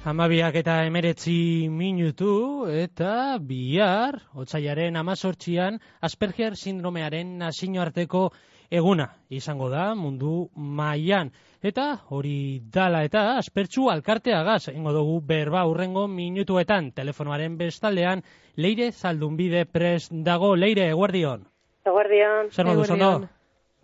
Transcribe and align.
Amabiak 0.00 0.54
eta 0.56 0.78
emeretzi 0.88 1.68
minutu 1.68 2.64
eta 2.72 3.36
bihar, 3.36 4.16
otxaiaren 4.32 4.96
amazortzian, 4.96 5.76
Asperger 6.00 6.56
sindromearen 6.56 7.36
nazio 7.42 7.82
arteko 7.82 8.30
eguna 8.70 9.10
izango 9.28 9.68
da 9.68 9.94
mundu 9.94 10.48
mailan 10.56 11.32
Eta 11.60 11.98
hori 12.08 12.62
dala 12.72 13.02
eta 13.04 13.36
aspertzu 13.36 13.90
alkarteagaz, 13.92 14.70
ingo 14.72 14.94
dugu 14.96 15.20
berba 15.20 15.66
urrengo 15.68 16.06
minutuetan, 16.08 16.92
telefonoaren 16.96 17.58
bestaldean, 17.58 18.22
leire 18.56 18.92
zaldunbide 18.92 19.66
pres 19.66 20.08
dago, 20.10 20.54
leire, 20.56 20.88
eguardion. 20.88 21.44
Eguardion. 21.84 22.48
Zer 22.50 22.70
modu, 22.70 22.86
zondo? 22.88 23.10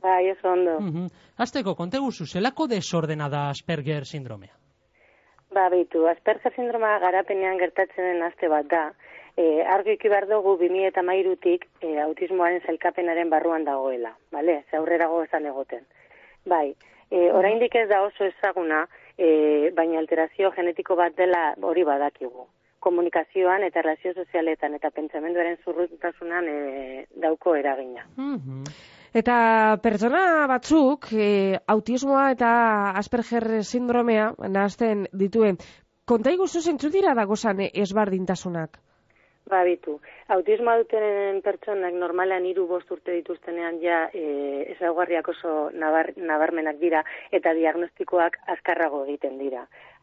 Bai, 0.02 0.28
ez 0.30 0.38
ondo. 0.44 0.78
Uh 0.78 0.94
-huh. 0.94 1.10
Azteko, 1.36 1.74
konte 1.74 1.98
guzu, 1.98 2.24
zelako 2.26 2.66
desordena 2.66 3.28
da 3.28 3.50
Asperger 3.50 4.06
sindromea? 4.06 4.56
Ba, 5.56 5.70
bitu, 5.72 6.02
Asperger 6.04 6.52
sindroma 6.52 6.98
garapenean 7.00 7.56
gertatzen 7.56 8.04
den 8.04 8.24
aste 8.26 8.48
bat 8.52 8.66
da. 8.68 8.82
E, 9.40 9.62
argi 9.74 9.94
iki 9.96 10.10
behar 10.12 10.26
dugu 10.28 10.52
2000 10.60 10.88
eta 10.90 11.04
mairutik 11.10 11.64
e, 11.80 11.94
autismoaren 12.02 12.60
zelkapenaren 12.68 13.30
barruan 13.32 13.64
dagoela, 13.64 14.12
bale? 14.36 14.58
Ze 14.70 14.76
aurrera 14.76 15.08
esan 15.22 15.46
egoten. 15.46 15.86
Bai, 16.44 16.74
e, 17.10 17.30
oraindik 17.32 17.74
ez 17.74 17.88
da 17.88 18.02
oso 18.02 18.24
ezaguna, 18.24 18.86
e, 19.16 19.70
baina 19.72 19.98
alterazio 19.98 20.52
genetiko 20.52 20.96
bat 20.96 21.16
dela 21.16 21.54
hori 21.62 21.84
badakigu. 21.84 22.46
Komunikazioan 22.80 23.64
eta 23.64 23.80
relazio 23.80 24.12
sozialetan 24.12 24.74
eta 24.74 24.90
pentsamenduaren 24.90 25.56
zurrutasunan 25.64 26.52
e, 26.52 27.06
dauko 27.16 27.56
eragina. 27.56 28.04
Eta 29.16 29.34
pertsona 29.84 30.22
batzuk 30.50 31.06
e, 31.16 31.26
autismoa 31.74 32.24
eta 32.34 32.48
Asperger 33.00 33.46
sindromea 33.64 34.26
nahazten 34.56 35.06
dituen. 35.22 35.56
Konta 36.12 36.34
iguzu 36.34 36.60
zentzu 36.60 36.90
dira 36.96 37.14
dagozan 37.16 37.62
ezbardintasunak? 37.70 38.76
Ba, 39.46 39.60
bitu. 39.62 39.92
Autismoa 40.34 40.80
duten 40.80 41.36
pertsonak 41.46 41.94
normalean 41.94 42.46
hiru 42.48 42.64
bost 42.66 42.88
urte 42.90 43.12
dituztenean 43.14 43.76
ja 43.78 43.98
e, 44.10 44.22
ezaugarriak 44.72 45.28
oso 45.30 45.52
nabar, 45.82 46.08
nabarmenak 46.18 46.80
dira 46.80 47.04
eta 47.38 47.52
diagnostikoak 47.54 48.40
azkarrago 48.54 49.04
egiten 49.04 49.36
dira. 49.38 49.60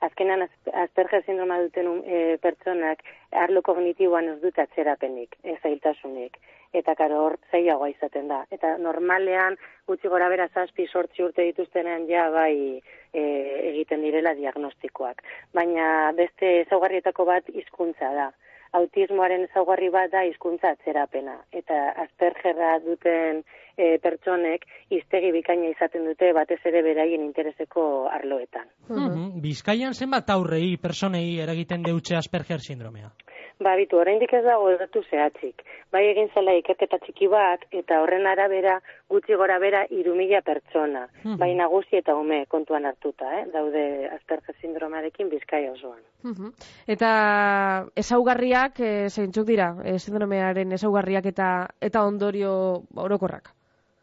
Azkenan 0.07 0.45
Asperger 0.83 1.25
sindroma 1.25 1.57
duten 1.59 1.89
e, 2.05 2.21
pertsonak 2.45 3.03
arlo 3.43 3.61
kognitiboan 3.67 4.29
ez 4.31 4.37
dut 4.45 4.61
atzerapenik, 4.63 5.35
ez 5.43 5.57
zailtasunik. 5.59 6.39
Eta 6.79 6.95
karo 6.95 7.19
hor 7.25 7.35
zailagoa 7.51 7.89
izaten 7.91 8.31
da. 8.31 8.39
Eta 8.55 8.77
normalean 8.85 9.59
gutxi 9.91 10.07
gora 10.13 10.29
bera 10.31 10.47
zazpi 10.53 10.87
sortzi 10.87 11.27
urte 11.27 11.43
dituztenean 11.49 12.07
ja 12.07 12.29
bai 12.31 12.79
e, 13.11 13.27
egiten 13.73 14.07
direla 14.07 14.33
diagnostikoak. 14.39 15.19
Baina 15.51 16.13
beste 16.15 16.61
ezaugarrietako 16.61 17.27
bat 17.33 17.51
hizkuntza 17.51 18.13
da 18.15 18.31
autismoaren 18.77 19.45
ezaugarri 19.49 19.89
bat 19.93 20.11
da 20.11 20.23
hizkuntza 20.27 20.73
atzerapena 20.73 21.35
eta 21.51 21.79
Aspergerra 22.05 22.77
duten 22.85 23.43
e, 23.77 23.97
pertsonek 24.03 24.65
hiztegi 24.93 25.31
bikaina 25.35 25.69
izaten 25.73 26.07
dute 26.09 26.31
batez 26.33 26.59
ere 26.69 26.81
beraien 26.85 27.25
intereseko 27.25 28.07
arloetan. 28.11 28.67
Mm 28.89 29.41
Bizkaian 29.43 29.93
zenbat 29.93 30.29
aurrei 30.33 30.77
personei 30.81 31.39
eragiten 31.43 31.83
deutxe 31.85 32.17
Asperger 32.17 32.61
sindromea? 32.61 33.11
Ba, 33.61 33.75
bitu, 33.77 33.97
oraindik 34.01 34.33
ez 34.33 34.43
dago 34.43 34.69
edatu 34.73 35.03
zehatzik. 35.09 35.61
Bai 35.93 36.03
egin 36.09 36.29
zela 36.33 36.55
ikerketa 36.57 36.97
txiki 37.03 37.27
bat, 37.31 37.65
eta 37.71 37.99
horren 38.01 38.25
arabera, 38.27 38.79
gutxi 39.09 39.37
gora 39.39 39.59
bera, 39.61 39.83
irumila 39.89 40.41
pertsona. 40.41 41.05
Mm 41.23 41.37
Bai 41.43 41.53
nagusi 41.59 41.99
eta 41.99 42.15
ume 42.15 42.45
kontuan 42.49 42.85
hartuta, 42.85 43.29
eh? 43.39 43.45
daude 43.53 43.83
Asperger 44.09 44.55
sindromarekin 44.61 45.29
bizkai 45.29 45.67
osoan. 45.69 46.01
Mm 46.23 46.53
Eta 46.87 47.09
ezaugarriak, 47.95 48.79
e, 48.79 49.09
zeintzuk 49.09 49.47
dira, 49.47 49.73
e, 49.83 49.97
sindromearen 49.99 50.71
ezaugarriak 50.79 51.25
eta 51.33 51.49
eta 51.81 52.05
ondorio 52.05 52.53
orokorrak? 52.95 53.53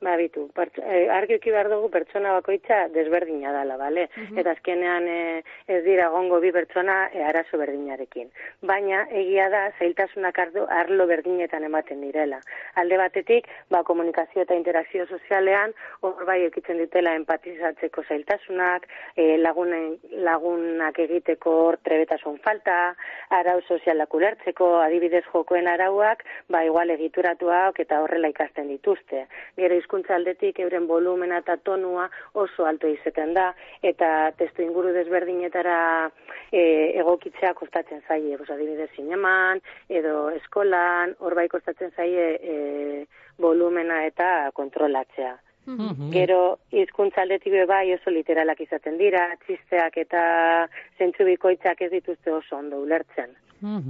Ba, 0.00 0.14
bitu, 0.16 0.46
e, 0.56 1.10
argi 1.12 1.36
behar 1.44 1.68
dugu 1.68 1.90
pertsona 1.92 2.32
bakoitza 2.32 2.88
desberdina 2.88 3.50
dala, 3.52 3.76
bale? 3.76 4.06
Eta 4.32 4.54
azkenean 4.54 5.04
e, 5.04 5.42
ez 5.68 5.82
dira 5.84 6.06
gongo 6.08 6.38
bi 6.40 6.48
pertsona 6.56 7.10
e, 7.12 7.20
arazo 7.20 7.58
berdinarekin. 7.60 8.30
Baina, 8.64 9.02
egia 9.12 9.50
da, 9.52 9.66
zailtasunak 9.78 10.38
ardo, 10.38 10.64
arlo 10.72 11.06
berdinetan 11.06 11.66
ematen 11.68 12.00
direla. 12.00 12.38
Alde 12.80 12.96
batetik, 12.96 13.50
ba, 13.68 13.82
komunikazio 13.84 14.46
eta 14.46 14.56
interakzio 14.56 15.04
sozialean, 15.04 15.76
hor 16.00 16.24
bai 16.24 16.38
ekitzen 16.46 16.80
ditela 16.80 17.12
empatizatzeko 17.20 18.06
zailtasunak, 18.08 18.88
e, 19.16 19.36
lagunen, 19.36 19.98
lagunak 20.24 21.02
egiteko 21.04 21.58
hor 21.66 21.80
trebetasun 21.84 22.40
falta, 22.40 22.78
arau 23.36 23.58
sozialak 23.68 24.16
ulertzeko, 24.16 24.72
adibidez 24.80 25.26
jokoen 25.28 25.68
arauak, 25.68 26.24
ba, 26.48 26.64
igual 26.64 26.96
egituratuak 26.96 27.84
eta 27.84 28.00
horrela 28.00 28.32
ikasten 28.32 28.72
dituzte. 28.72 29.26
Gero 29.60 29.76
hizkuntza 29.90 30.14
aldetik 30.14 30.60
euren 30.62 30.86
volumena 30.86 31.40
eta 31.42 31.56
tonua 31.56 32.08
oso 32.34 32.64
alto 32.64 32.86
izaten 32.86 33.34
da 33.34 33.50
eta 33.82 34.30
testu 34.38 34.62
inguru 34.62 34.92
desberdinetara 34.94 36.10
e, 36.52 36.94
egokitzea 37.00 37.54
kostatzen 37.54 38.02
zaie, 38.06 38.36
pues 38.38 38.50
adibidez 38.50 38.90
sineman 38.94 39.60
edo 39.88 40.30
eskolan, 40.30 41.16
hor 41.18 41.34
bai 41.34 41.48
kostatzen 41.48 41.90
zaie 41.96 42.38
e, 42.38 43.06
volumena 43.38 44.04
eta 44.06 44.50
kontrolatzea. 44.54 45.36
Mhm. 45.66 46.10
Gero 46.12 46.58
hizkuntza 46.70 47.22
aldetik 47.22 47.52
bai 47.66 47.92
oso 47.94 48.10
literalak 48.10 48.60
izaten 48.60 48.96
dira, 48.96 49.26
txisteak 49.44 49.96
eta 50.06 50.68
zentzu 50.98 51.24
bikoitzak 51.24 51.82
ez 51.82 51.90
dituzte 51.90 52.30
oso 52.30 52.56
ondo 52.56 52.78
ulertzen. 52.78 53.34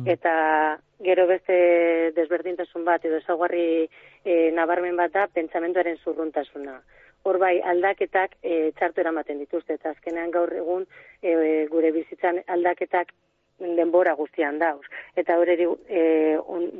Eta 0.06 0.78
gero 1.00 1.26
beste 1.26 2.12
desberdintasun 2.16 2.84
bat 2.84 3.04
edo 3.04 3.20
ezaugarri 3.22 3.86
e, 4.24 4.50
nabarmen 4.52 4.96
bat 4.96 5.12
da 5.14 5.26
pentsamenduaren 5.32 5.98
zurruntasuna. 6.04 6.80
Hor 7.22 7.38
bai 7.38 7.60
aldaketak 7.72 8.36
e, 8.42 8.72
txartu 8.78 9.02
eramaten 9.04 9.38
dituzte 9.38 9.76
eta 9.76 9.92
azkenean 9.94 10.30
gaur 10.34 10.52
egun 10.56 10.86
e, 11.22 11.66
gure 11.70 11.92
bizitzan 11.92 12.40
aldaketak 12.46 13.12
denbora 13.60 14.14
guztian 14.16 14.58
dauz. 14.58 14.84
Eta 15.20 15.36
horreri 15.38 15.68
e, 15.88 16.02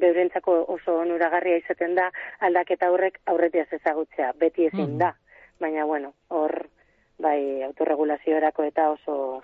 beurentzako 0.01 0.57
oso 0.75 0.97
onuragarria 1.05 1.61
izaten 1.61 1.95
da 1.95 2.11
aldaketa 2.41 2.91
horrek 2.91 3.21
aurretiaz 3.27 3.69
ezagutzea, 3.81 4.33
beti 4.41 4.67
ezin 4.67 4.99
da. 4.99 5.15
Baina 5.61 5.85
bueno, 5.85 6.15
hor 6.29 6.57
bai 7.21 7.63
autorregulazioerako 7.69 8.65
eta 8.65 8.91
oso 8.97 9.43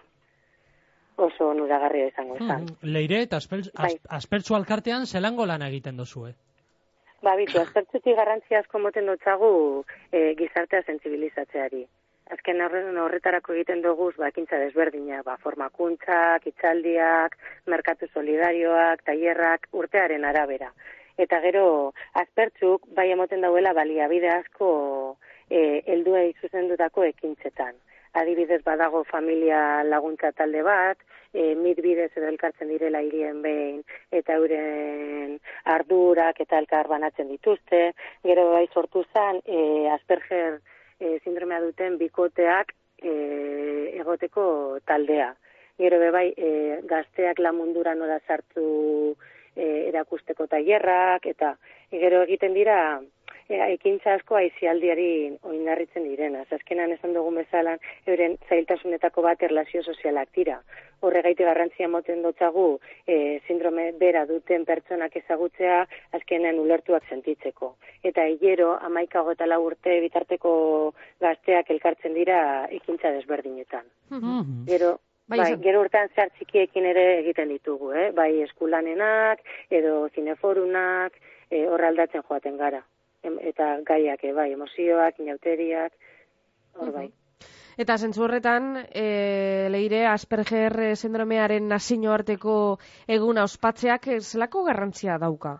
oso 1.16 1.48
onuragarria 1.48 2.10
izango 2.10 2.36
izan. 2.36 2.66
Hmm, 2.66 2.90
leire, 2.92 3.22
eta 3.26 3.40
bai. 3.50 3.92
aspertzu 4.18 4.54
alkartean 4.54 5.06
zelango 5.06 5.46
lan 5.46 5.62
egiten 5.62 5.96
dozu, 5.96 6.26
eh? 6.28 6.34
Ba, 7.24 7.34
bitu, 7.36 7.58
aspertzuti 7.58 8.12
garrantzia 8.14 8.60
asko 8.60 8.78
moten 8.78 9.06
dutzagu 9.08 9.84
e, 10.12 10.34
gizartea 10.38 10.82
sensibilizatzeari. 10.84 11.86
Azken 12.34 12.60
horren 12.60 12.98
horretarako 13.00 13.54
egiten 13.54 13.80
dugu, 13.82 14.10
ba, 14.18 14.28
ekintza 14.28 14.58
desberdina, 14.60 15.22
ba, 15.24 15.38
formakuntzak, 15.42 16.46
itzaldiak, 16.52 17.38
merkatu 17.72 18.10
solidarioak, 18.12 19.02
tailerrak, 19.08 19.68
urtearen 19.72 20.26
arabera. 20.28 20.70
Eta 21.16 21.40
gero, 21.40 21.66
aspertzuk, 22.20 22.84
bai 22.98 23.08
emoten 23.14 23.40
dauela 23.40 23.72
baliabide 23.72 24.28
asko 24.34 24.70
e, 25.48 25.82
eldua 25.96 26.26
izuzendutako 26.28 27.08
ekintzetan 27.08 27.74
adibidez 28.16 28.62
badago 28.64 29.04
familia 29.04 29.84
laguntza 29.84 30.32
talde 30.32 30.62
bat, 30.64 30.98
e, 31.32 31.54
mit 31.54 31.80
bidez 31.84 32.10
edo 32.16 32.28
elkartzen 32.30 32.70
direla 32.72 33.02
hirien 33.04 33.42
behin, 33.44 33.82
eta 34.10 34.38
euren 34.40 35.36
ardurak 35.76 36.40
eta 36.40 36.58
elkar 36.62 36.88
banatzen 36.88 37.28
dituzte. 37.28 37.92
Gero 38.24 38.48
bai 38.54 38.66
sortu 38.72 39.04
zen, 39.12 39.42
e, 39.44 39.88
Asperger 39.92 40.60
e, 40.98 41.18
sindromea 41.24 41.60
duten 41.60 41.98
bikoteak 42.00 42.72
e, 43.02 43.12
egoteko 44.00 44.46
taldea. 44.88 45.34
Gero 45.78 46.00
bai 46.12 46.30
e, 46.36 46.80
gazteak 46.88 47.42
lamundura 47.44 47.94
nola 47.94 48.18
sartu 48.26 49.14
e, 49.54 49.88
erakusteko 49.90 50.46
tailerrak 50.46 51.26
eta 51.32 51.56
gero 51.90 52.22
egiten 52.24 52.56
dira 52.56 52.78
ekintza 53.48 54.14
asko 54.14 54.36
aizialdiari 54.36 55.36
oinarritzen 55.46 56.04
direna. 56.04 56.42
Azkenan 56.50 56.92
esan 56.92 57.14
dugu 57.14 57.30
bezala 57.36 57.76
euren 58.06 58.36
zailtasunetako 58.48 59.22
bat 59.22 59.42
erlazio 59.42 59.82
sozialak 59.82 60.28
dira. 60.34 60.60
Horregaite 61.00 61.44
garrantzia 61.44 61.88
moten 61.88 62.22
dotzagu 62.22 62.80
e, 63.06 63.40
sindrome 63.46 63.92
bera 64.00 64.24
duten 64.26 64.64
pertsonak 64.64 65.16
ezagutzea 65.16 65.86
azkenean 66.12 66.58
ulertuak 66.58 67.04
sentitzeko. 67.08 67.76
Eta 68.02 68.26
hilero, 68.26 68.76
amaikago 68.80 69.32
eta 69.32 69.58
urte 69.58 70.00
bitarteko 70.00 70.94
gazteak 71.20 71.70
elkartzen 71.70 72.14
dira 72.14 72.66
ekintza 72.70 73.10
desberdinetan. 73.10 73.84
Mm 74.10 74.64
Gero, 74.66 74.98
Bai, 75.26 75.38
bai 75.40 75.56
gero 75.58 75.80
urtean 75.82 76.06
zehar 76.14 76.28
txikiekin 76.38 76.84
ere 76.86 77.18
egiten 77.18 77.48
ditugu, 77.50 77.90
eh? 77.90 78.12
bai 78.14 78.42
eskulanenak, 78.44 79.40
edo 79.74 80.08
zineforunak, 80.14 81.18
e, 81.50 81.66
horraldatzen 81.66 82.22
joaten 82.28 82.56
gara 82.60 82.84
eta 83.40 83.76
gaiak, 83.86 84.24
e, 84.24 84.32
bai, 84.32 84.50
emozioak, 84.52 85.20
inauteriak, 85.20 85.92
hor 86.80 86.92
bai. 86.92 87.06
Eta 87.76 87.98
zentzu 88.00 88.24
horretan, 88.24 88.70
e, 88.88 89.68
leire 89.68 90.06
Asperger 90.08 90.96
sindromearen 90.96 91.68
nazio 91.68 92.12
arteko 92.12 92.78
eguna 93.06 93.44
ospatzeak 93.44 94.08
zelako 94.22 94.64
garrantzia 94.64 95.18
dauka? 95.20 95.58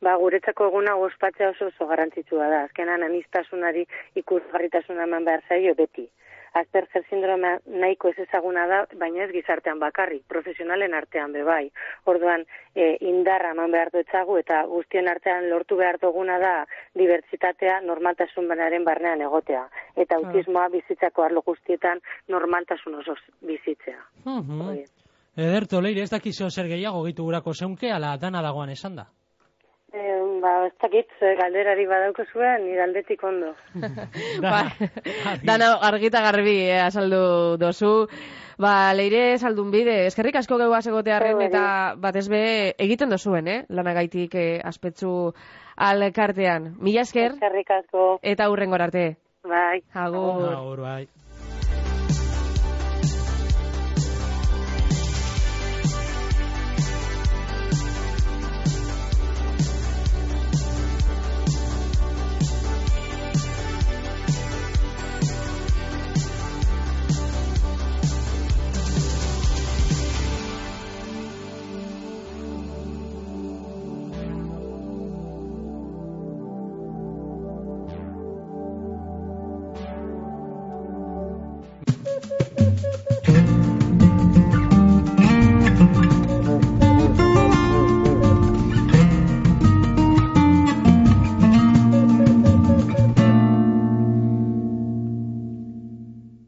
Ba, 0.00 0.14
guretzako 0.16 0.66
eguna 0.70 0.94
ospatzea 0.96 1.50
oso 1.52 1.66
oso 1.68 1.86
garrantzitsua 1.86 2.48
da. 2.48 2.62
Azkenan 2.66 3.02
anistasunari 3.04 3.84
ikusgarritasuna 4.16 5.04
eman 5.04 5.26
behar 5.28 5.44
zaio 5.48 5.74
beti. 5.76 6.06
Asperger 6.54 7.04
sindromea 7.08 7.58
nahiko 7.66 8.10
ez 8.10 8.18
ezaguna 8.26 8.66
da, 8.66 8.80
baina 8.98 9.24
ez 9.24 9.30
gizartean 9.32 9.78
bakarrik, 9.78 10.24
profesionalen 10.28 10.94
artean 10.94 11.32
be 11.32 11.44
bai. 11.46 11.70
Orduan, 12.10 12.44
e, 12.74 12.96
indarra 13.12 13.52
eman 13.54 13.70
behar 13.70 13.92
dutzagu 13.94 14.38
eta 14.40 14.64
guztien 14.70 15.08
artean 15.08 15.48
lortu 15.50 15.76
behar 15.76 16.00
duguna 16.02 16.38
da 16.42 16.54
dibertsitatea 16.98 17.80
normaltasun 17.86 18.48
banaren 18.48 18.84
barnean 18.84 19.22
egotea. 19.28 19.68
Eta 19.96 20.18
autismoa 20.18 20.68
bizitzako 20.74 21.22
arlo 21.22 21.44
guztietan 21.46 22.02
normaltasun 22.28 22.98
oso 23.02 23.14
bizitzea. 23.40 24.00
Uh 24.26 24.40
-huh. 24.40 24.84
Ederto, 25.36 25.80
leire, 25.80 26.02
ez 26.02 26.10
dakizo 26.10 26.50
zer 26.50 26.66
gehiago 26.66 27.04
gitu 27.06 27.24
gurako 27.24 27.54
zeunke, 27.54 27.90
ala 27.92 28.16
dana 28.16 28.42
dagoan 28.42 28.70
esan 28.70 28.96
da. 28.96 29.06
Eh, 29.92 30.40
ba, 30.42 30.66
ez 30.68 30.74
dakit, 30.82 31.08
galderari 31.38 31.86
badauko 31.90 32.22
zuen, 32.32 32.62
nire 32.66 32.84
aldetik 32.84 33.22
ondo. 33.26 33.54
ba, 34.44 34.68
dana 35.42 35.72
argita 35.88 36.22
garbi, 36.22 36.60
eh, 36.68 36.78
azaldu 36.84 37.56
dozu. 37.58 37.94
Ba, 38.60 38.92
leire 38.92 39.38
saldun 39.38 39.70
bide, 39.72 39.94
eskerrik 40.06 40.36
asko 40.36 40.58
geu 40.60 40.74
egotearren 40.76 41.40
eta 41.46 41.94
batez 41.96 42.28
be 42.28 42.74
egiten 42.78 43.08
dozuen, 43.08 43.48
eh? 43.48 43.64
Lanagaitik 43.68 44.34
eh, 44.34 44.60
aspetsu 44.62 45.32
alkartean. 45.76 46.74
Mila 46.78 47.06
esker. 47.08 47.32
Eskerrik 47.32 47.70
asko. 47.70 48.18
Eta 48.22 48.50
hurrengor 48.50 48.82
arte. 48.82 49.16
Bai. 49.48 49.80
Agur. 49.94 50.52
Agur, 50.52 50.84
bai. 50.84 51.08